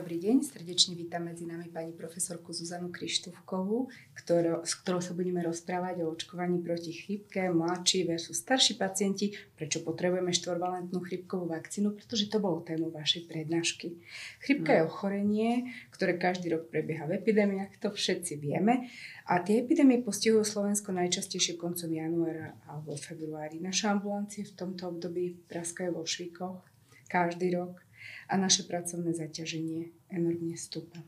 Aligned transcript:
Dobrý 0.00 0.16
deň, 0.16 0.40
srdečne 0.40 0.96
vítam 0.96 1.28
medzi 1.28 1.44
nami 1.44 1.68
pani 1.68 1.92
profesorku 1.92 2.56
Zuzanu 2.56 2.88
Krištúvkovú, 2.88 3.92
ktorou, 4.16 4.64
s 4.64 4.72
ktorou 4.80 5.04
sa 5.04 5.12
budeme 5.12 5.44
rozprávať 5.44 6.00
o 6.00 6.16
očkovaní 6.16 6.56
proti 6.64 6.96
chrípke, 6.96 7.44
mladší 7.52 8.08
versus 8.08 8.40
starší 8.40 8.80
pacienti, 8.80 9.36
prečo 9.52 9.84
potrebujeme 9.84 10.32
štvorvalentnú 10.32 11.04
chrípkovú 11.04 11.52
vakcínu, 11.52 12.00
pretože 12.00 12.32
to 12.32 12.40
bolo 12.40 12.64
tému 12.64 12.88
vašej 12.88 13.28
prednášky. 13.28 14.00
Chrípka 14.40 14.72
no. 14.72 14.76
je 14.80 14.82
ochorenie, 14.88 15.50
ktoré 15.92 16.16
každý 16.16 16.56
rok 16.56 16.72
prebieha 16.72 17.04
v 17.04 17.20
epidémiách, 17.20 17.76
to 17.84 17.92
všetci 17.92 18.40
vieme. 18.40 18.88
A 19.28 19.44
tie 19.44 19.60
epidémie 19.60 20.00
postihujú 20.00 20.48
Slovensko 20.48 20.96
najčastejšie 20.96 21.60
koncom 21.60 21.92
januára 21.92 22.56
alebo 22.64 22.96
februári. 22.96 23.60
Naše 23.60 23.92
ambulancie 23.92 24.48
v 24.48 24.56
tomto 24.56 24.96
období 24.96 25.36
praskajú 25.44 25.92
vo 25.92 26.08
švíkoch 26.08 26.64
každý 27.04 27.52
rok 27.52 27.84
a 28.28 28.34
naše 28.36 28.66
pracovné 28.66 29.12
zaťaženie 29.16 30.10
enormne 30.10 30.54
stúpa. 30.54 31.00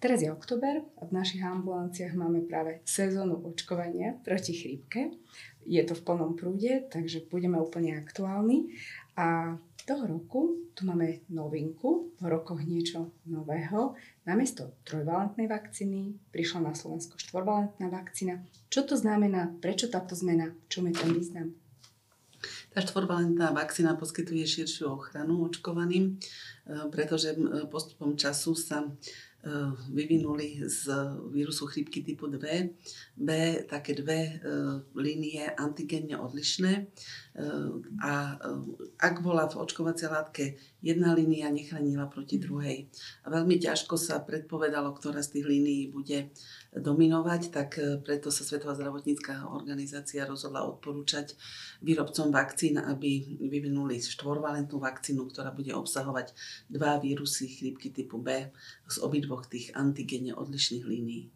Teraz 0.00 0.24
je 0.24 0.32
oktober 0.32 0.80
a 0.96 1.02
v 1.04 1.12
našich 1.12 1.44
ambulanciách 1.44 2.16
máme 2.16 2.40
práve 2.48 2.80
sezónu 2.88 3.36
očkovania 3.44 4.16
proti 4.24 4.56
chrípke. 4.56 5.12
Je 5.68 5.80
to 5.84 5.92
v 5.92 6.04
plnom 6.08 6.32
prúde, 6.40 6.88
takže 6.88 7.28
budeme 7.28 7.60
úplne 7.60 8.00
aktuálni. 8.00 8.72
A 9.20 9.60
toho 9.84 10.08
roku 10.08 10.72
tu 10.72 10.88
máme 10.88 11.20
novinku, 11.28 12.16
v 12.16 12.24
rokoch 12.32 12.64
niečo 12.64 13.12
nového. 13.28 13.92
Namiesto 14.24 14.72
trojvalentnej 14.88 15.44
vakcíny 15.44 16.16
prišla 16.32 16.64
na 16.64 16.72
Slovensko 16.72 17.20
štvorvalentná 17.20 17.92
vakcína. 17.92 18.40
Čo 18.72 18.88
to 18.88 18.96
znamená? 18.96 19.52
Prečo 19.60 19.92
táto 19.92 20.16
zmena? 20.16 20.56
Čo 20.72 20.80
je 20.88 20.96
ten 20.96 21.12
význam? 21.12 21.52
Tá 22.70 22.78
štvorvalentná 22.78 23.50
vakcína 23.50 23.98
poskytuje 23.98 24.46
širšiu 24.46 24.94
ochranu 24.94 25.42
očkovaným, 25.42 26.14
eh, 26.14 26.86
pretože 26.94 27.34
eh, 27.34 27.66
postupom 27.66 28.14
času 28.14 28.54
sa 28.54 28.86
eh, 28.86 29.50
vyvinuli 29.90 30.62
z 30.70 30.86
vírusu 31.34 31.66
chrípky 31.66 32.06
typu 32.06 32.30
2 32.30 33.18
B 33.18 33.28
také 33.66 33.98
dve 33.98 34.38
línie 34.94 35.50
antigénne 35.50 36.14
odlišné 36.14 36.86
a 38.04 38.36
ak 39.00 39.14
bola 39.22 39.48
v 39.48 39.58
očkovacej 39.64 40.08
látke 40.10 40.44
jedna 40.84 41.14
línia, 41.14 41.48
nechránila 41.48 42.10
proti 42.10 42.36
druhej. 42.40 42.90
A 43.24 43.32
veľmi 43.32 43.56
ťažko 43.60 43.96
sa 43.96 44.20
predpovedalo, 44.20 44.92
ktorá 44.96 45.22
z 45.22 45.38
tých 45.38 45.46
línií 45.46 45.82
bude 45.88 46.32
dominovať, 46.70 47.42
tak 47.50 47.82
e, 47.82 47.98
preto 47.98 48.30
sa 48.30 48.46
Svetová 48.46 48.78
zdravotnícká 48.78 49.50
organizácia 49.50 50.22
rozhodla 50.22 50.62
odporúčať 50.70 51.34
výrobcom 51.82 52.30
vakcín, 52.30 52.78
aby 52.78 53.38
vyvinuli 53.42 53.98
štvorvalentnú 53.98 54.78
vakcínu, 54.78 55.26
ktorá 55.30 55.50
bude 55.50 55.74
obsahovať 55.74 56.30
dva 56.70 57.02
vírusy 57.02 57.50
chrípky 57.50 57.90
typu 57.90 58.22
B 58.22 58.54
z 58.86 58.96
obidvoch 59.02 59.50
tých 59.50 59.74
antigénne 59.74 60.38
odlišných 60.38 60.84
línií. 60.86 61.30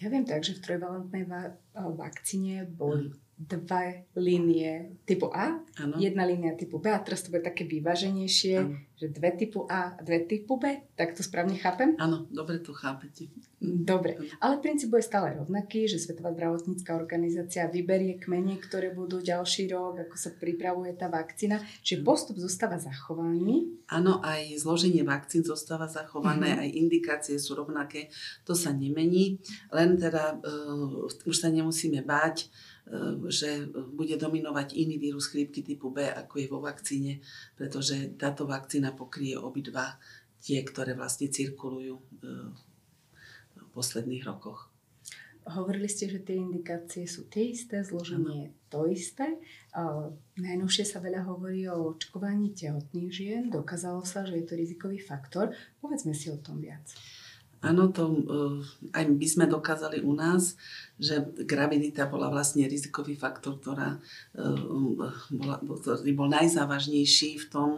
Ja 0.00 0.08
viem 0.08 0.24
tak, 0.24 0.42
že 0.42 0.56
v 0.56 0.64
trojvalentnej 0.64 1.24
va- 1.28 1.54
vakcíne 1.74 2.64
boli 2.64 3.12
mm 3.12 3.23
dve 3.34 4.06
línie 4.14 4.94
typu 5.02 5.26
A, 5.34 5.58
ano. 5.82 5.98
jedna 5.98 6.22
línia 6.22 6.54
typu 6.54 6.78
B 6.78 6.86
a 6.86 7.02
teraz 7.02 7.26
to 7.26 7.34
bude 7.34 7.42
také 7.42 7.66
vyváženejšie, 7.66 8.54
ano. 8.62 8.78
že 8.94 9.10
dve 9.10 9.34
typu 9.34 9.66
A 9.66 9.98
a 9.98 10.02
dve 10.06 10.22
typu 10.22 10.54
B, 10.54 10.94
tak 10.94 11.18
to 11.18 11.26
správne 11.26 11.58
chápem? 11.58 11.98
Áno, 11.98 12.30
dobre 12.30 12.62
to 12.62 12.70
chápete. 12.70 13.26
Dobre, 13.58 14.20
ale 14.38 14.62
princíp 14.62 14.94
je 14.94 15.02
stále 15.02 15.34
rovnaký, 15.34 15.90
že 15.90 15.98
Svetová 15.98 16.30
zdravotnícká 16.30 16.94
organizácia 16.94 17.66
vyberie 17.66 18.22
kmene, 18.22 18.60
ktoré 18.60 18.94
budú 18.94 19.18
ďalší 19.18 19.66
rok, 19.72 20.04
ako 20.04 20.14
sa 20.14 20.30
pripravuje 20.36 20.94
tá 20.94 21.10
vakcína, 21.10 21.58
čiže 21.82 22.06
postup 22.06 22.38
zostáva 22.38 22.78
zachovaný. 22.78 23.82
Áno, 23.90 24.22
aj 24.22 24.62
zloženie 24.62 25.02
vakcín 25.02 25.42
zostáva 25.42 25.90
zachované, 25.90 26.54
uh-huh. 26.54 26.62
aj 26.62 26.70
indikácie 26.76 27.34
sú 27.40 27.58
rovnaké, 27.58 28.14
to 28.46 28.54
sa 28.54 28.70
nemení, 28.70 29.42
len 29.74 29.96
teda 29.98 30.38
uh, 30.38 31.08
už 31.26 31.34
sa 31.34 31.48
nemusíme 31.48 32.04
báť, 32.04 32.52
že 33.32 33.64
bude 33.96 34.12
dominovať 34.20 34.76
iný 34.76 35.00
vírus 35.00 35.32
chrípky 35.32 35.64
typu 35.64 35.88
B, 35.88 36.04
ako 36.04 36.34
je 36.36 36.48
vo 36.52 36.60
vakcíne, 36.60 37.24
pretože 37.56 38.12
táto 38.20 38.44
vakcína 38.44 38.92
pokrie 38.92 39.32
obidva 39.40 39.96
tie, 40.44 40.60
ktoré 40.60 40.92
vlastne 40.92 41.32
cirkulujú 41.32 41.96
eh, 41.96 42.52
v 43.56 43.66
posledných 43.72 44.28
rokoch. 44.28 44.68
Hovorili 45.44 45.92
ste, 45.92 46.08
že 46.08 46.24
tie 46.24 46.40
indikácie 46.40 47.04
sú 47.04 47.28
tie 47.28 47.52
isté, 47.52 47.84
zloženie 47.84 48.48
je 48.48 48.50
to 48.72 48.88
isté. 48.88 49.28
Najnovšie 50.40 50.88
sa 50.88 51.04
veľa 51.04 51.28
hovorí 51.28 51.68
o 51.68 51.92
očkovaní 51.92 52.56
tehotných 52.56 53.10
žien. 53.12 53.42
Dokázalo 53.52 54.00
sa, 54.08 54.24
že 54.24 54.40
je 54.40 54.44
to 54.48 54.56
rizikový 54.56 54.96
faktor. 55.04 55.52
Povedzme 55.84 56.16
si 56.16 56.32
o 56.32 56.40
tom 56.40 56.64
viac. 56.64 56.88
Áno, 57.64 57.88
to 57.92 58.04
eh, 58.08 58.96
aj 58.96 59.04
by 59.08 59.26
sme 59.28 59.44
dokázali 59.44 60.00
u 60.04 60.12
nás, 60.16 60.56
že 60.98 61.26
gravidita 61.42 62.06
bola 62.06 62.30
vlastne 62.30 62.70
rizikový 62.70 63.18
faktor, 63.18 63.58
ktorá, 63.58 63.98
eh, 64.38 64.42
bola, 65.34 65.58
ktorý 65.58 66.12
bol 66.14 66.30
najzávažnejší 66.30 67.42
v 67.42 67.46
tom, 67.50 67.70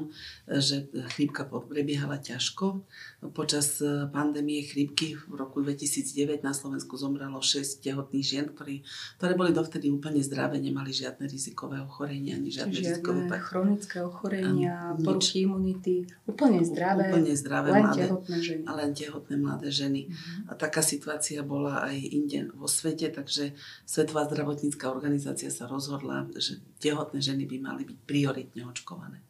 že 0.46 0.86
chrípka 1.16 1.48
prebiehala 1.48 2.20
ťažko. 2.20 2.84
Počas 3.32 3.80
eh, 3.80 4.04
pandémie 4.12 4.62
chrípky 4.62 5.16
v 5.16 5.34
roku 5.34 5.64
2009 5.64 6.44
na 6.44 6.52
Slovensku 6.52 7.00
zomrelo 7.00 7.40
6 7.40 7.80
tehotných 7.80 8.26
žien, 8.26 8.46
ktorí, 8.52 8.84
ktoré 9.16 9.32
boli 9.32 9.56
dovtedy 9.56 9.88
úplne 9.88 10.20
zdravé, 10.20 10.60
nemali 10.60 10.92
žiadne 10.92 11.24
rizikové 11.24 11.80
ochorenia, 11.80 12.36
ani 12.36 12.52
žiadne, 12.52 12.76
žiadne 12.76 13.00
rizikové 13.00 13.36
chronické 13.40 13.98
ochorenia, 14.04 14.92
poruchy 15.00 15.48
imunity, 15.48 16.04
úplne 16.28 16.60
zdravé, 16.62 17.08
úplne 17.08 17.32
zdravé 17.32 17.68
len 17.72 17.84
mladé, 17.88 18.00
tehotné 18.04 18.36
ženy. 18.42 18.62
len 18.68 18.90
tehotné 18.92 19.34
mladé 19.40 19.68
ženy. 19.72 20.02
Uh-huh. 20.06 20.50
A 20.50 20.52
taká 20.54 20.84
situácia 20.84 21.40
bola 21.40 21.86
aj 21.86 21.96
inde 21.96 22.38
vo 22.52 22.68
svete, 22.68 23.10
takže 23.16 23.56
Svetová 23.88 24.28
zdravotnícká 24.28 24.92
organizácia 24.92 25.48
sa 25.48 25.64
rozhodla, 25.64 26.28
že 26.36 26.60
tehotné 26.76 27.24
ženy 27.24 27.48
by 27.48 27.56
mali 27.64 27.88
byť 27.88 27.98
prioritne 28.04 28.68
očkované. 28.68 29.24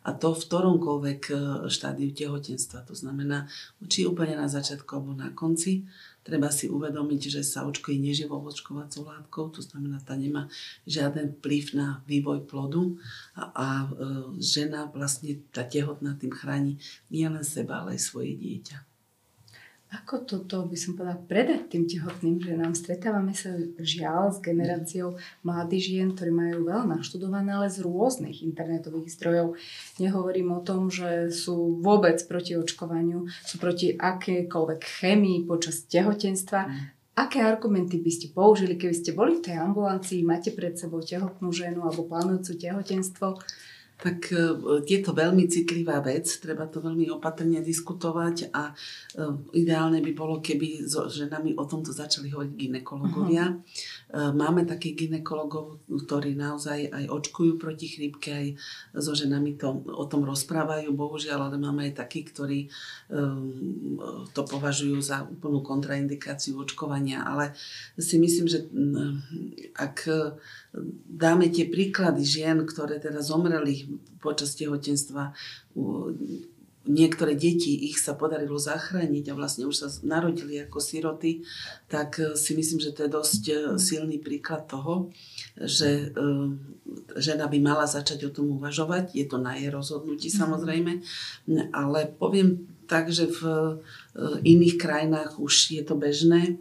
A 0.00 0.16
to 0.16 0.32
v 0.32 0.44
ktoromkoľvek 0.48 1.20
e, 1.28 1.32
štádiu 1.68 2.08
tehotenstva. 2.16 2.88
To 2.88 2.96
znamená, 2.96 3.44
či 3.84 4.08
úplne 4.08 4.32
na 4.32 4.48
začiatku 4.48 4.88
alebo 4.96 5.12
na 5.12 5.28
konci. 5.36 5.84
Treba 6.24 6.48
si 6.48 6.72
uvedomiť, 6.72 7.40
že 7.40 7.40
sa 7.44 7.68
očkuje 7.68 8.00
neživou 8.00 8.40
očkovacou 8.44 9.08
látkou, 9.08 9.52
to 9.52 9.60
znamená, 9.64 10.00
tá 10.04 10.16
nemá 10.16 10.48
žiaden 10.84 11.36
vplyv 11.40 11.64
na 11.76 11.88
vývoj 12.04 12.44
plodu 12.48 12.96
a, 13.36 13.52
a 13.52 13.66
e, 13.84 13.88
žena 14.40 14.88
vlastne, 14.88 15.40
tá 15.52 15.68
tehotná 15.68 16.16
tým 16.16 16.32
chráni 16.32 16.80
nie 17.12 17.28
len 17.28 17.44
seba, 17.44 17.84
ale 17.84 17.96
aj 17.96 18.04
svoje 18.04 18.36
dieťa. 18.36 18.89
Ako 19.90 20.22
toto 20.22 20.70
by 20.70 20.78
som 20.78 20.94
povedala 20.94 21.18
predať 21.18 21.66
tým 21.66 21.82
tehotným 21.90 22.38
ženám? 22.38 22.78
Stretávame 22.78 23.34
sa 23.34 23.50
žiaľ 23.82 24.30
s 24.30 24.38
generáciou 24.38 25.18
mladých 25.42 25.82
žien, 25.90 26.08
ktorí 26.14 26.30
majú 26.30 26.70
veľa 26.70 26.86
naštudované, 26.94 27.50
ale 27.58 27.74
z 27.74 27.82
rôznych 27.82 28.38
internetových 28.46 29.10
zdrojov. 29.18 29.58
Nehovorím 29.98 30.54
o 30.54 30.62
tom, 30.62 30.94
že 30.94 31.34
sú 31.34 31.82
vôbec 31.82 32.22
proti 32.30 32.54
očkovaniu, 32.54 33.26
sú 33.42 33.58
proti 33.58 33.98
akékoľvek 33.98 34.80
chemii 35.02 35.50
počas 35.50 35.82
tehotenstva. 35.90 36.70
Mm. 36.70 37.00
Aké 37.18 37.42
argumenty 37.42 37.98
by 37.98 38.10
ste 38.14 38.30
použili, 38.30 38.78
keby 38.78 38.94
ste 38.94 39.10
boli 39.10 39.42
v 39.42 39.44
tej 39.50 39.58
ambulancii, 39.58 40.22
máte 40.22 40.54
pred 40.54 40.78
sebou 40.78 41.02
tehotnú 41.02 41.50
ženu 41.50 41.82
alebo 41.82 42.06
plánujúcu 42.06 42.62
tehotenstvo? 42.62 43.42
Tak 44.00 44.32
e, 44.32 44.56
je 44.88 44.98
to 45.04 45.12
veľmi 45.12 45.44
citlivá 45.44 46.00
vec, 46.00 46.24
treba 46.40 46.64
to 46.64 46.80
veľmi 46.80 47.12
opatrne 47.12 47.60
diskutovať 47.60 48.48
a 48.48 48.72
e, 48.72 48.74
ideálne 49.60 50.00
by 50.00 50.12
bolo, 50.16 50.40
keby 50.40 50.88
so 50.88 51.04
ženami 51.06 51.52
o 51.60 51.68
tomto 51.68 51.92
začali 51.92 52.32
hovoriť 52.32 52.52
ginekologovia. 52.56 53.52
Uh-huh. 53.52 54.32
Máme 54.32 54.64
takých 54.64 55.06
ginekologov, 55.06 55.84
ktorí 55.86 56.34
naozaj 56.34 56.90
aj 56.90 57.04
očkujú 57.12 57.60
proti 57.60 57.86
chrípke, 57.92 58.30
aj 58.32 58.48
so 58.96 59.12
ženami 59.12 59.60
to, 59.60 59.84
o 59.86 60.04
tom 60.08 60.24
rozprávajú, 60.24 60.90
bohužiaľ, 60.96 61.52
ale 61.52 61.56
máme 61.60 61.92
aj 61.92 62.00
takých, 62.00 62.26
ktorí 62.34 62.60
to 64.34 64.42
považujú 64.46 64.98
za 64.98 65.22
úplnú 65.26 65.62
kontraindikáciu 65.62 66.58
očkovania, 66.58 67.22
ale 67.22 67.54
si 67.98 68.18
myslím, 68.18 68.50
že 68.50 68.66
ak 69.78 70.10
dáme 71.06 71.50
tie 71.50 71.66
príklady 71.66 72.22
žien, 72.22 72.62
ktoré 72.62 73.02
teda 73.02 73.18
zomreli 73.22 73.89
počas 74.20 74.54
tehotenstva, 74.56 75.32
niektoré 76.88 77.36
deti, 77.36 77.76
ich 77.86 78.00
sa 78.00 78.16
podarilo 78.16 78.56
zachrániť 78.56 79.24
a 79.30 79.36
vlastne 79.36 79.68
už 79.68 79.76
sa 79.76 79.88
narodili 80.00 80.56
ako 80.64 80.80
siroty, 80.80 81.44
tak 81.92 82.16
e, 82.16 82.34
si 82.40 82.56
myslím, 82.56 82.80
že 82.80 82.96
to 82.96 83.04
je 83.04 83.10
dosť 83.12 83.42
e, 83.48 83.54
silný 83.76 84.16
príklad 84.16 84.64
toho, 84.64 85.12
že 85.60 86.10
e, 86.10 86.20
žena 87.20 87.46
by 87.46 87.58
mala 87.60 87.84
začať 87.84 88.26
o 88.26 88.34
tom 88.34 88.56
uvažovať. 88.56 89.12
Je 89.12 89.28
to 89.28 89.36
na 89.36 89.60
jej 89.60 89.68
rozhodnutí 89.68 90.32
mhm. 90.32 90.36
samozrejme, 90.36 90.92
ale 91.76 92.08
poviem 92.16 92.64
tak, 92.90 93.14
že 93.14 93.30
v 93.30 93.78
iných 94.42 94.74
krajinách 94.74 95.38
už 95.38 95.78
je 95.78 95.82
to 95.86 95.94
bežné. 95.94 96.58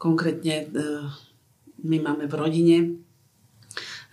Konkrétne 0.00 0.72
my 1.84 2.00
máme 2.00 2.24
v 2.24 2.34
rodine 2.34 2.76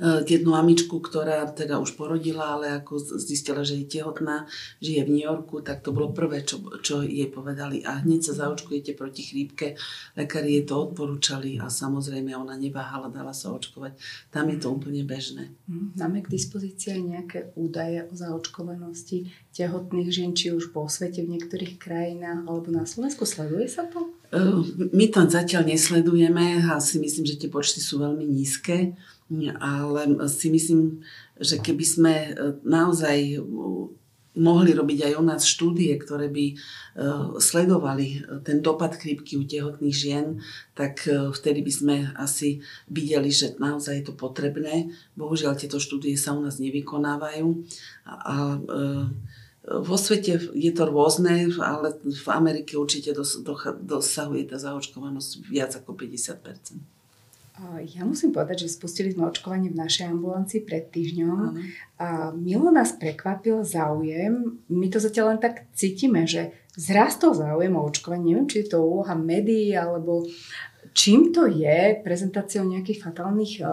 jednu 0.02 0.52
mamičku, 0.52 1.00
ktorá 1.00 1.46
teda 1.54 1.78
už 1.78 1.94
porodila, 1.94 2.58
ale 2.58 2.82
ako 2.82 2.98
zistila, 3.20 3.62
že 3.62 3.82
je 3.84 4.00
tehotná, 4.00 4.50
žije 4.82 5.06
v 5.06 5.14
New 5.14 5.26
Yorku, 5.26 5.62
tak 5.62 5.86
to 5.86 5.94
bolo 5.94 6.12
prvé, 6.12 6.42
čo, 6.42 6.60
čo 6.82 7.06
jej 7.06 7.30
povedali. 7.30 7.86
A 7.86 8.02
hneď 8.02 8.32
sa 8.32 8.34
zaočkujete 8.46 8.98
proti 8.98 9.22
chrípke. 9.24 9.78
Lekári 10.18 10.62
jej 10.62 10.66
to 10.66 10.90
odporúčali 10.90 11.62
a 11.62 11.70
samozrejme 11.70 12.34
ona 12.34 12.58
neváhala, 12.58 13.14
dala 13.14 13.32
sa 13.32 13.54
očkovať. 13.54 13.96
Tam 14.34 14.50
je 14.50 14.58
to 14.58 14.74
úplne 14.74 15.06
bežné. 15.06 15.54
Hm, 15.70 15.98
máme 16.00 16.26
k 16.26 16.34
dispozícii 16.34 17.00
nejaké 17.04 17.54
údaje 17.54 18.06
o 18.10 18.14
zaočkovanosti 18.14 19.30
tehotných 19.54 20.10
žien, 20.10 20.32
či 20.34 20.50
už 20.50 20.74
po 20.74 20.90
svete 20.90 21.22
v 21.22 21.38
niektorých 21.38 21.78
krajinách 21.78 22.50
alebo 22.50 22.74
na 22.74 22.90
Slovensku. 22.90 23.24
Sleduje 23.30 23.70
sa 23.70 23.86
to? 23.86 24.10
My 24.90 25.06
to 25.14 25.30
zatiaľ 25.30 25.70
nesledujeme 25.70 26.66
a 26.66 26.82
si 26.82 26.98
myslím, 26.98 27.30
že 27.30 27.38
tie 27.38 27.54
počty 27.54 27.78
sú 27.78 28.02
veľmi 28.02 28.26
nízke, 28.26 28.98
ale 29.60 30.30
si 30.30 30.50
myslím, 30.54 31.02
že 31.40 31.58
keby 31.60 31.86
sme 31.86 32.14
e, 32.14 32.32
naozaj 32.62 33.42
mohli 34.34 34.74
robiť 34.74 35.00
aj 35.10 35.14
u 35.14 35.24
nás 35.24 35.46
štúdie, 35.46 35.94
ktoré 36.02 36.26
by 36.26 36.46
e, 36.50 36.56
sledovali 37.38 38.26
ten 38.42 38.66
dopad 38.66 38.98
chrípky 38.98 39.38
u 39.38 39.46
tehotných 39.46 39.94
žien, 39.94 40.42
tak 40.74 41.06
e, 41.06 41.30
vtedy 41.30 41.62
by 41.62 41.74
sme 41.74 41.96
asi 42.18 42.66
videli, 42.90 43.30
že 43.30 43.58
naozaj 43.62 44.02
je 44.02 44.06
to 44.10 44.14
potrebné. 44.18 44.90
Bohužiaľ 45.14 45.54
tieto 45.54 45.78
štúdie 45.78 46.18
sa 46.18 46.34
u 46.34 46.42
nás 46.42 46.58
nevykonávajú. 46.58 47.48
A, 48.10 48.58
vo 49.64 49.96
svete 49.96 50.52
je 50.52 50.72
to 50.76 50.84
rôzne, 50.92 51.48
ale 51.56 51.96
v 52.04 52.28
Amerike 52.36 52.76
určite 52.76 53.16
dos, 53.16 53.40
dosahuje 53.80 54.52
tá 54.52 54.60
zaočkovanosť 54.60 55.32
viac 55.48 55.72
ako 55.80 55.96
50 55.96 56.44
ja 57.86 58.02
musím 58.02 58.34
povedať, 58.34 58.66
že 58.66 58.74
spustili 58.74 59.14
sme 59.14 59.30
očkovanie 59.30 59.70
v 59.70 59.78
našej 59.78 60.10
ambulancii 60.10 60.66
pred 60.66 60.90
týždňom 60.90 61.54
a 62.02 62.34
milo 62.34 62.74
nás 62.74 62.98
prekvapil 62.98 63.62
záujem. 63.62 64.58
My 64.74 64.90
to 64.90 64.98
zatiaľ 64.98 65.38
len 65.38 65.40
tak 65.40 65.70
cítime, 65.78 66.26
že 66.26 66.50
zrastol 66.74 67.38
záujem 67.38 67.78
o 67.78 67.86
očkovanie. 67.86 68.34
Neviem, 68.34 68.50
či 68.50 68.66
je 68.66 68.74
to 68.74 68.82
úloha 68.82 69.14
médií 69.14 69.78
alebo 69.78 70.26
čím 70.94 71.34
to 71.34 71.50
je 71.50 72.00
prezentáciou 72.06 72.64
nejakých 72.70 73.04
fatálnych 73.04 73.54
eh, 73.60 73.68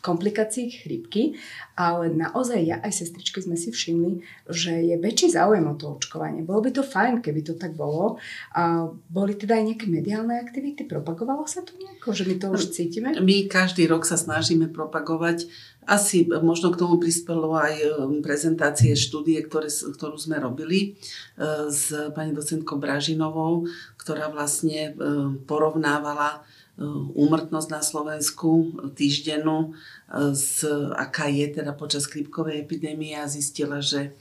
komplikácií 0.00 0.70
chrípky, 0.70 1.34
ale 1.74 2.14
naozaj 2.14 2.58
ja 2.62 2.76
aj 2.80 2.92
sestričky 2.94 3.42
sme 3.42 3.58
si 3.58 3.74
všimli, 3.74 4.22
že 4.46 4.72
je 4.72 4.94
väčší 4.96 5.34
záujem 5.34 5.66
o 5.66 5.74
to 5.74 5.98
očkovanie. 5.98 6.46
Bolo 6.46 6.64
by 6.64 6.70
to 6.70 6.86
fajn, 6.86 7.20
keby 7.20 7.42
to 7.42 7.54
tak 7.58 7.74
bolo. 7.74 8.22
A 8.54 8.86
boli 9.10 9.34
teda 9.34 9.58
aj 9.58 9.64
nejaké 9.74 9.86
mediálne 9.90 10.38
aktivity? 10.38 10.86
Propagovalo 10.86 11.44
sa 11.50 11.66
to 11.66 11.74
nejako, 11.76 12.14
že 12.14 12.24
my 12.24 12.34
to 12.38 12.46
už 12.54 12.62
cítime? 12.70 13.08
My 13.18 13.50
každý 13.50 13.90
rok 13.90 14.06
sa 14.06 14.14
snažíme 14.14 14.70
propagovať 14.70 15.50
asi 15.88 16.28
možno 16.28 16.68
k 16.68 16.80
tomu 16.84 17.00
prispelo 17.00 17.56
aj 17.56 17.74
um, 17.80 18.20
prezentácie 18.20 18.92
štúdie, 18.92 19.40
ktoré, 19.40 19.72
ktorú 19.72 20.20
sme 20.20 20.36
robili 20.36 21.00
uh, 21.40 21.72
s 21.72 21.96
pani 22.12 22.36
docentkou 22.36 22.76
Bražinovou, 22.76 23.64
ktorá 23.96 24.28
vlastne 24.28 24.92
um, 24.92 25.40
porovnávala 25.48 26.44
uh, 26.76 27.08
úmrtnosť 27.16 27.68
na 27.72 27.80
Slovensku 27.80 28.76
týždennú, 28.92 29.72
uh, 29.72 30.92
aká 30.92 31.32
je 31.32 31.56
teda 31.56 31.72
počas 31.72 32.04
chrípkovej 32.04 32.60
epidémie 32.60 33.16
a 33.16 33.24
zistila, 33.24 33.80
že 33.80 34.12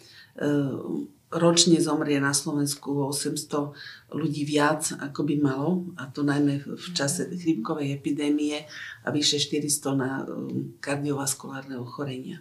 ročne 1.28 1.76
zomrie 1.84 2.24
na 2.24 2.32
Slovensku 2.32 3.04
800 3.04 3.76
ľudí 4.16 4.48
viac, 4.48 4.96
ako 4.96 5.28
by 5.28 5.36
malo, 5.36 5.84
a 6.00 6.08
to 6.08 6.24
najmä 6.24 6.64
v 6.64 6.88
čase 6.96 7.28
chrípkovej 7.28 8.00
epidémie 8.00 8.64
a 9.04 9.12
vyše 9.12 9.36
400 9.36 10.00
na 10.00 10.24
um, 10.24 10.72
kardiovaskulárne 10.80 11.76
ochorenia. 11.76 12.40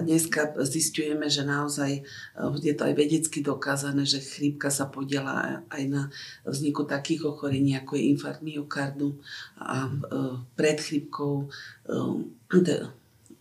mhm. 0.00 0.08
dneska 0.08 0.56
zistujeme, 0.64 1.28
že 1.28 1.44
naozaj 1.44 2.00
uh, 2.40 2.56
je 2.56 2.72
to 2.72 2.88
aj 2.88 2.94
vedecky 2.96 3.44
dokázané, 3.44 4.08
že 4.08 4.24
chrípka 4.24 4.72
sa 4.72 4.88
podiela 4.88 5.60
aj 5.68 5.82
na 5.84 6.02
vzniku 6.48 6.88
takých 6.88 7.28
ochorení, 7.28 7.76
ako 7.76 8.00
je 8.00 8.08
infarkt 8.08 8.40
myokardu 8.40 9.20
a 9.60 9.92
uh, 9.92 10.40
pred 10.56 10.80
chrípkou 10.80 11.52
um, 11.92 12.32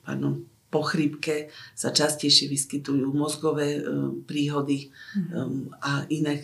pardon, 0.04 0.44
po 0.74 0.82
chrípke 0.82 1.54
sa 1.78 1.94
častejšie 1.94 2.50
vyskytujú 2.50 3.14
mozgové 3.14 3.78
e, 3.78 3.82
príhody 4.26 4.90
mm. 5.14 5.78
a 5.86 6.10
iné. 6.10 6.42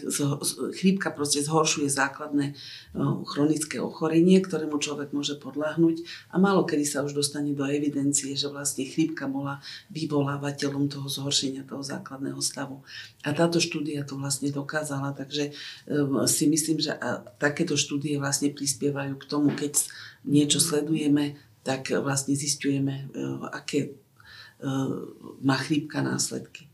Chrípka 0.78 1.10
proste 1.10 1.42
zhoršuje 1.42 1.90
základné 1.90 2.54
e, 2.54 2.56
chronické 3.26 3.81
ochorenie, 3.81 4.38
ktorému 4.38 4.78
človek 4.78 5.18
môže 5.18 5.42
podľahnúť 5.42 6.06
a 6.30 6.38
málo 6.38 6.62
kedy 6.70 6.86
sa 6.86 7.02
už 7.02 7.18
dostane 7.18 7.58
do 7.58 7.66
evidencie, 7.66 8.38
že 8.38 8.54
vlastne 8.54 8.86
chrípka 8.86 9.26
bola 9.26 9.58
vyvolávateľom 9.90 10.86
toho 10.94 11.10
zhoršenia 11.10 11.66
toho 11.66 11.81
základného 11.81 12.38
stavu. 12.38 12.86
A 13.26 13.34
táto 13.34 13.58
štúdia 13.58 14.06
to 14.06 14.22
vlastne 14.22 14.54
dokázala, 14.54 15.18
takže 15.18 15.50
si 16.30 16.46
myslím, 16.46 16.78
že 16.78 16.94
takéto 17.42 17.74
štúdie 17.74 18.22
vlastne 18.22 18.54
prispievajú 18.54 19.18
k 19.18 19.26
tomu, 19.26 19.50
keď 19.56 19.81
niečo 20.28 20.62
sledujeme, 20.62 21.40
tak 21.64 21.92
vlastne 21.92 22.36
zistujeme, 22.36 23.10
aké 23.52 23.96
má 25.39 25.56
chrípka 25.56 26.03
následky. 26.03 26.69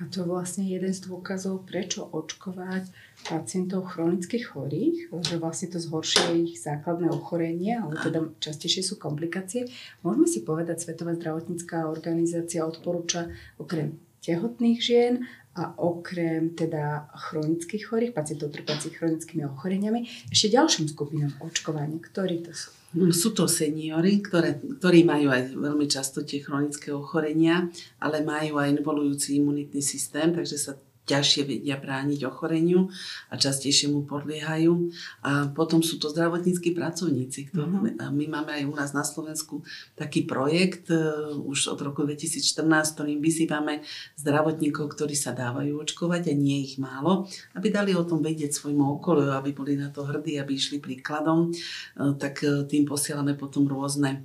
A 0.00 0.08
to 0.08 0.24
je 0.24 0.32
vlastne 0.32 0.64
jeden 0.64 0.96
z 0.96 1.12
dôkazov, 1.12 1.68
prečo 1.68 2.08
očkovať 2.08 2.88
pacientov 3.28 3.84
chronických 3.92 4.48
chorých, 4.48 5.12
že 5.12 5.36
vlastne 5.36 5.68
to 5.68 5.76
zhoršuje 5.76 6.32
ich 6.40 6.54
základné 6.56 7.12
ochorenie, 7.12 7.76
ale 7.76 8.00
teda 8.00 8.32
častejšie 8.40 8.80
sú 8.80 8.96
komplikácie. 8.96 9.68
Môžeme 10.00 10.24
si 10.24 10.40
povedať, 10.40 10.80
Svetová 10.80 11.12
zdravotnícká 11.12 11.84
organizácia 11.84 12.64
odporúča 12.64 13.28
okrem 13.60 14.00
tehotných 14.24 14.80
žien 14.80 15.28
a 15.52 15.76
okrem 15.76 16.56
teda 16.56 17.12
chronických 17.28 17.84
chorých, 17.84 18.16
pacientov 18.16 18.56
trpiacich 18.56 18.96
chronickými 18.96 19.44
ochoreniami, 19.52 20.08
ešte 20.32 20.48
ďalším 20.56 20.88
skupinám 20.88 21.36
očkovania. 21.44 22.00
Ktorí 22.00 22.40
to 22.48 22.56
sú? 22.56 22.79
Sú 23.14 23.30
to 23.30 23.46
seniory, 23.46 24.18
ktoré, 24.18 24.58
ktorí 24.58 25.06
majú 25.06 25.30
aj 25.30 25.54
veľmi 25.54 25.86
často 25.86 26.26
tie 26.26 26.42
chronické 26.42 26.90
ochorenia, 26.90 27.70
ale 28.02 28.26
majú 28.26 28.58
aj 28.58 28.82
involujúci 28.82 29.38
imunitný 29.38 29.78
systém, 29.78 30.34
takže 30.34 30.58
sa 30.58 30.72
ťažšie 31.10 31.42
vedia 31.42 31.74
brániť 31.74 32.22
ochoreniu 32.22 32.86
a 33.26 33.34
častejšie 33.34 33.90
mu 33.90 34.06
podliehajú. 34.06 34.94
A 35.26 35.50
potom 35.50 35.82
sú 35.82 35.98
to 35.98 36.06
zdravotníckí 36.14 36.70
pracovníci. 36.70 37.50
Ktorí, 37.50 37.66
uh-huh. 37.66 38.14
My 38.14 38.24
máme 38.30 38.54
aj 38.54 38.64
u 38.70 38.74
nás 38.78 38.90
na 38.94 39.02
Slovensku 39.02 39.66
taký 39.98 40.22
projekt 40.22 40.94
uh, 40.94 41.34
už 41.34 41.74
od 41.74 41.80
roku 41.82 42.06
2014, 42.06 42.62
ktorým 42.94 43.18
vyzývame 43.18 43.82
zdravotníkov, 44.14 44.94
ktorí 44.94 45.18
sa 45.18 45.34
dávajú 45.34 45.82
očkovať 45.82 46.30
a 46.30 46.34
nie 46.38 46.62
ich 46.62 46.78
málo, 46.78 47.26
aby 47.58 47.74
dali 47.74 47.92
o 47.98 48.06
tom 48.06 48.22
vedieť 48.22 48.54
svojmu 48.54 49.00
okoliu, 49.00 49.34
aby 49.34 49.50
boli 49.50 49.74
na 49.74 49.90
to 49.90 50.06
hrdí, 50.06 50.38
aby 50.38 50.54
išli 50.54 50.78
príkladom. 50.78 51.50
Uh, 51.98 52.14
tak 52.14 52.46
uh, 52.46 52.62
tým 52.70 52.86
posielame 52.86 53.34
potom 53.34 53.66
rôzne 53.66 54.22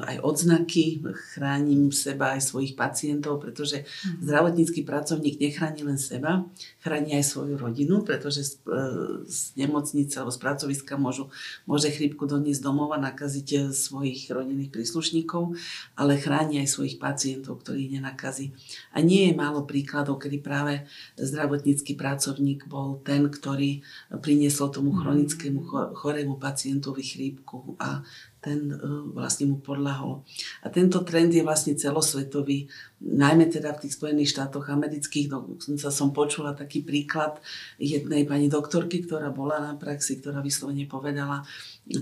aj 0.00 0.24
odznaky, 0.24 1.04
chránim 1.36 1.92
seba 1.92 2.34
aj 2.34 2.48
svojich 2.48 2.74
pacientov, 2.74 3.44
pretože 3.44 3.84
uh-huh. 3.84 4.24
zdravotnícky 4.24 4.82
pracovník 4.82 5.36
nechráni 5.36 5.84
len 5.84 5.99
seba, 6.00 6.48
chráni 6.80 7.20
aj 7.20 7.24
svoju 7.28 7.60
rodinu, 7.60 8.00
pretože 8.00 8.40
z, 8.40 8.52
e, 8.64 8.80
z 9.28 9.60
nemocnice 9.60 10.16
alebo 10.16 10.32
z 10.32 10.40
pracoviska 10.40 10.96
môžu, 10.96 11.28
môže 11.68 11.92
chrípku 11.92 12.24
doniesť 12.24 12.64
domov 12.64 12.96
a 12.96 12.98
nakaziť 12.98 13.48
e, 13.52 13.58
svojich 13.76 14.32
rodinných 14.32 14.72
príslušníkov, 14.72 15.60
ale 15.94 16.16
chráni 16.16 16.64
aj 16.64 16.72
svojich 16.72 16.96
pacientov, 16.96 17.60
ktorých 17.60 18.00
nenakazí. 18.00 18.56
A 18.96 19.04
nie 19.04 19.28
je 19.28 19.36
málo 19.36 19.68
príkladov, 19.68 20.24
kedy 20.24 20.40
práve 20.40 20.88
zdravotnícky 21.20 21.92
pracovník 21.94 22.64
bol 22.64 22.96
ten, 23.04 23.28
ktorý 23.28 23.84
priniesol 24.24 24.72
tomu 24.72 24.96
chronickému 24.96 25.92
chorému 25.92 26.40
pacientovi 26.40 27.04
chrípku 27.04 27.76
a 27.76 28.00
ten 28.40 28.72
e, 28.72 28.76
vlastne 29.12 29.52
mu 29.52 29.60
podľahol. 29.60 30.24
A 30.64 30.72
tento 30.72 31.04
trend 31.04 31.30
je 31.30 31.44
vlastne 31.44 31.76
celosvetový, 31.76 32.72
najmä 33.00 33.52
teda 33.52 33.76
v 33.76 33.86
tých 33.86 33.96
Spojených 34.00 34.32
štátoch 34.32 34.72
amerických. 34.72 35.28
Dokonca 35.28 35.88
som 35.92 36.16
počula 36.16 36.56
taký 36.56 36.80
príklad 36.80 37.40
jednej 37.76 38.24
pani 38.24 38.48
doktorky, 38.48 39.04
ktorá 39.04 39.28
bola 39.28 39.60
na 39.60 39.72
praxi, 39.76 40.20
ktorá 40.20 40.40
vyslovene 40.40 40.88
povedala, 40.88 41.44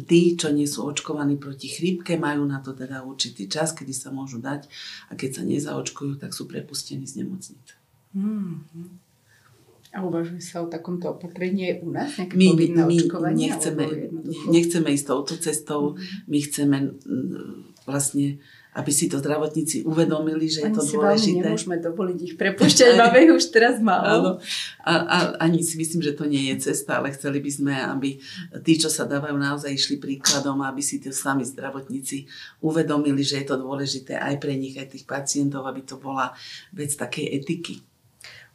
tí, 0.06 0.38
čo 0.38 0.54
nie 0.54 0.70
sú 0.70 0.86
očkovaní 0.86 1.38
proti 1.38 1.70
chrípke, 1.70 2.14
majú 2.14 2.46
na 2.46 2.62
to 2.62 2.74
teda 2.74 3.02
určitý 3.02 3.50
čas, 3.50 3.74
kedy 3.74 3.90
sa 3.90 4.14
môžu 4.14 4.38
dať 4.38 4.70
a 5.10 5.18
keď 5.18 5.30
sa 5.38 5.42
nezaočkujú, 5.42 6.22
tak 6.22 6.30
sú 6.30 6.46
prepustení 6.46 7.02
z 7.06 7.26
nemocnice. 7.26 7.74
Mm-hmm. 8.14 9.07
A 9.88 10.04
uvažuje 10.04 10.44
sa 10.44 10.60
o 10.60 10.68
takomto 10.68 11.08
opatrení 11.16 11.72
aj 11.72 11.76
u 11.80 11.88
nás? 11.88 12.10
Nejaké 12.20 12.34
My, 12.36 12.46
my 12.84 12.96
nechceme, 13.32 13.84
nechceme 14.52 14.88
ísť 14.92 15.06
touto 15.08 15.34
cestou. 15.40 15.96
Mhm. 15.96 16.16
My 16.28 16.38
chceme 16.44 16.76
vlastne, 17.88 18.36
aby 18.76 18.92
si 18.92 19.08
to 19.08 19.16
zdravotníci 19.16 19.88
uvedomili, 19.88 20.44
že 20.44 20.60
je 20.60 20.68
Ani 20.68 20.76
to 20.76 20.84
si 20.84 20.94
dôležité. 21.00 21.40
nemôžeme 21.40 21.76
dovoliť 21.80 22.18
ich 22.20 22.34
prepušťať, 22.36 22.90
máme 23.00 23.18
ich 23.24 23.32
už 23.32 23.48
teraz 23.48 23.80
Áno. 23.80 23.88
málo. 23.88 24.30
A, 24.84 24.92
a 25.08 25.16
ani 25.40 25.64
si 25.64 25.80
myslím, 25.80 26.04
že 26.04 26.12
to 26.12 26.28
nie 26.28 26.52
je 26.52 26.68
cesta, 26.68 27.00
ale 27.00 27.10
chceli 27.16 27.40
by 27.40 27.50
sme, 27.50 27.72
aby 27.74 28.20
tí, 28.60 28.76
čo 28.76 28.92
sa 28.92 29.08
dávajú, 29.08 29.34
naozaj 29.40 29.72
išli 29.72 29.96
príkladom, 29.96 30.60
aby 30.62 30.84
si 30.84 31.00
to 31.00 31.10
sami 31.16 31.48
zdravotníci 31.48 32.28
uvedomili, 32.60 33.24
že 33.24 33.40
je 33.40 33.46
to 33.48 33.56
dôležité 33.56 34.20
aj 34.20 34.36
pre 34.36 34.52
nich, 34.54 34.76
aj 34.76 34.92
tých 34.92 35.08
pacientov, 35.08 35.64
aby 35.64 35.80
to 35.82 35.96
bola 35.96 36.36
vec 36.76 36.92
takej 36.92 37.40
etiky. 37.40 37.87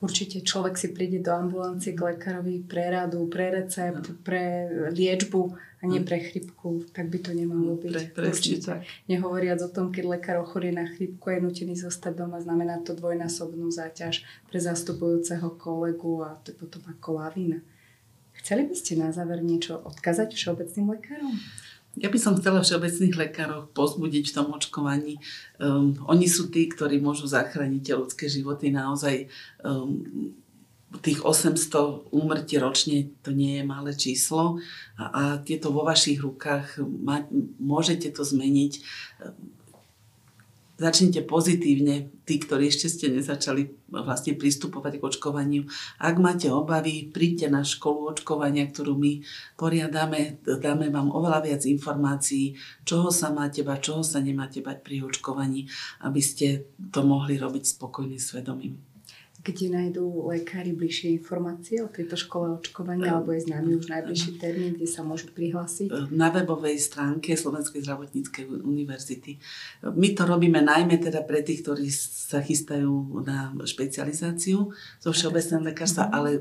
Určite 0.03 0.43
človek 0.43 0.75
si 0.75 0.91
príde 0.91 1.23
do 1.23 1.31
ambulancie 1.31 1.95
k 1.95 2.03
lekárovi 2.11 2.67
pre 2.67 2.91
radu, 2.91 3.23
pre 3.31 3.55
recept, 3.55 4.19
pre 4.19 4.67
liečbu 4.91 5.41
a 5.79 5.83
nie 5.87 6.03
pre 6.03 6.19
chrypku. 6.19 6.83
Tak 6.91 7.07
by 7.07 7.17
to 7.23 7.31
nemalo 7.31 7.79
byť. 7.79 8.11
Pre, 8.11 8.27
Určite. 8.27 8.67
tak. 8.67 8.83
Nehovoriac 9.07 9.63
o 9.63 9.71
tom, 9.71 9.95
keď 9.95 10.19
lekár 10.19 10.43
ochorie 10.43 10.75
na 10.75 10.83
chrypku 10.83 11.23
je 11.31 11.39
nutený 11.39 11.79
zostať 11.79 12.19
doma, 12.19 12.43
znamená 12.43 12.83
to 12.83 12.91
dvojnásobnú 12.91 13.71
záťaž 13.71 14.27
pre 14.51 14.59
zastupujúceho 14.59 15.55
kolegu 15.55 16.27
a 16.27 16.35
to 16.43 16.51
je 16.51 16.59
potom 16.59 16.83
ako 16.83 17.23
lavina. 17.23 17.63
Chceli 18.43 18.67
by 18.67 18.75
ste 18.75 18.99
na 18.99 19.15
záver 19.15 19.39
niečo 19.39 19.79
odkazať 19.79 20.35
všeobecným 20.35 20.99
lekárom? 20.99 21.31
Ja 21.93 22.09
by 22.09 22.17
som 22.17 22.33
chcela 22.41 22.65
všeobecných 22.65 23.13
lekárov 23.13 23.69
pozbudiť 23.77 24.33
v 24.33 24.35
tom 24.35 24.49
očkovaní. 24.49 25.21
Um, 25.61 25.93
oni 26.09 26.25
sú 26.25 26.49
tí, 26.49 26.65
ktorí 26.65 26.97
môžu 26.97 27.29
zachrániť 27.29 27.81
tie 27.85 27.93
ľudské 27.93 28.25
životy. 28.25 28.73
Naozaj 28.73 29.29
um, 29.61 30.33
tých 31.01 31.21
800 31.21 32.13
úmrtí 32.13 32.57
ročne 32.57 33.13
to 33.21 33.33
nie 33.33 33.61
je 33.61 33.63
malé 33.65 33.91
číslo 33.97 34.61
a, 34.97 35.03
a 35.09 35.21
je 35.41 35.57
to 35.57 35.73
vo 35.73 35.85
vašich 35.85 36.21
rukách. 36.21 36.81
Ma, 36.81 37.25
môžete 37.57 38.09
to 38.13 38.21
zmeniť. 38.25 38.81
Začnite 40.73 41.21
pozitívne, 41.29 42.09
tí, 42.25 42.41
ktorí 42.41 42.65
ešte 42.65 42.89
ste 42.89 43.13
nezačali 43.13 43.93
vlastne 43.93 44.33
pristupovať 44.33 44.97
k 44.97 45.05
očkovaniu. 45.05 45.69
Ak 46.01 46.17
máte 46.17 46.49
obavy, 46.49 47.13
príďte 47.13 47.53
na 47.53 47.61
školu 47.61 48.09
očkovania, 48.09 48.65
ktorú 48.65 48.97
my 48.97 49.21
poriadame, 49.53 50.41
dáme 50.41 50.89
vám 50.89 51.13
oveľa 51.13 51.45
viac 51.45 51.61
informácií, 51.69 52.57
čoho 52.89 53.13
sa 53.13 53.29
máte 53.29 53.61
bať, 53.61 53.79
čoho 53.85 54.01
sa 54.01 54.17
nemáte 54.17 54.65
bať 54.65 54.81
pri 54.81 55.05
očkovaní, 55.05 55.69
aby 56.01 56.21
ste 56.25 56.65
to 56.89 57.05
mohli 57.05 57.37
robiť 57.37 57.77
spokojne 57.77 58.17
svedomím. 58.17 58.92
Kde 59.43 59.75
nájdú 59.75 60.31
lekári 60.31 60.71
bližšie 60.71 61.19
informácie 61.19 61.83
o 61.83 61.91
tejto 61.91 62.15
škole 62.15 62.55
očkovania, 62.55 63.19
alebo 63.19 63.35
je 63.35 63.43
známy 63.43 63.75
už 63.75 63.91
najbližší 63.91 64.39
termín, 64.39 64.79
kde 64.79 64.87
sa 64.87 65.03
môžu 65.03 65.35
prihlásiť? 65.35 65.91
na 66.15 66.31
webovej 66.31 66.79
stránke 66.79 67.35
Slovenskej 67.35 67.83
zdravotníckej 67.83 68.47
univerzity. 68.47 69.35
My 69.83 70.15
to 70.15 70.23
robíme 70.23 70.63
najmä 70.63 70.95
teda 70.95 71.27
pre 71.27 71.43
tých, 71.43 71.59
ktorí 71.59 71.91
sa 71.91 72.39
chystajú 72.39 73.19
na 73.27 73.51
špecializáciu 73.59 74.71
zo 75.03 75.09
všeobecného 75.11 75.67
lekárstva, 75.67 76.07
ale 76.07 76.39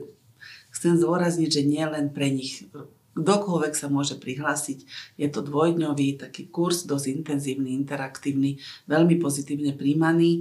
chcem 0.70 0.94
zdôrazniť, 0.94 1.48
že 1.50 1.62
nie 1.66 1.82
len 1.82 2.14
pre 2.14 2.30
nich. 2.30 2.70
Kdokoľvek 3.12 3.74
sa 3.76 3.92
môže 3.92 4.16
prihlásiť. 4.16 4.88
Je 5.20 5.28
to 5.28 5.44
dvojdňový 5.44 6.16
taký 6.16 6.48
kurz, 6.48 6.88
dosť 6.88 7.12
intenzívny, 7.12 7.76
interaktívny, 7.76 8.56
veľmi 8.88 9.20
pozitívne 9.20 9.76
príjmaný 9.76 10.40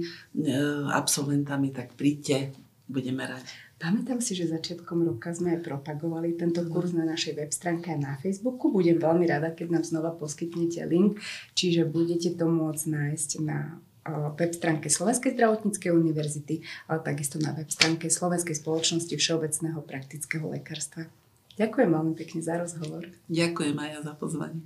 absolventami, 0.88 1.68
tak 1.68 1.92
príďte, 2.00 2.56
budeme 2.88 3.28
radi. 3.28 3.52
Pamätám 3.82 4.22
si, 4.22 4.38
že 4.38 4.46
začiatkom 4.46 5.02
roka 5.02 5.34
sme 5.34 5.58
aj 5.58 5.66
propagovali 5.66 6.38
tento 6.38 6.62
kurz 6.70 6.94
na 6.94 7.02
našej 7.02 7.34
web 7.34 7.50
stránke 7.50 7.90
a 7.90 7.98
na 7.98 8.14
Facebooku. 8.14 8.70
Budem 8.70 9.02
veľmi 9.02 9.26
rada, 9.26 9.50
keď 9.50 9.74
nám 9.74 9.84
znova 9.84 10.14
poskytnete 10.14 10.86
link, 10.86 11.18
čiže 11.58 11.90
budete 11.90 12.30
to 12.38 12.46
môcť 12.46 12.84
nájsť 12.86 13.30
na 13.42 13.82
o, 14.06 14.30
web 14.38 14.54
stránke 14.54 14.86
Slovenskej 14.86 15.34
zdravotníckej 15.34 15.90
univerzity, 15.90 16.62
ale 16.86 17.02
takisto 17.02 17.42
na 17.42 17.50
web 17.58 17.66
stránke 17.66 18.06
Slovenskej 18.06 18.54
spoločnosti 18.54 19.18
všeobecného 19.18 19.82
praktického 19.82 20.46
lekárstva. 20.46 21.10
Ďakujem 21.60 21.90
veľmi 21.92 22.14
pekne 22.16 22.40
za 22.40 22.54
rozhovor. 22.56 23.04
Ďakujem 23.28 23.76
aj 23.76 23.88
ja 23.92 24.00
za 24.00 24.14
pozvanie. 24.16 24.62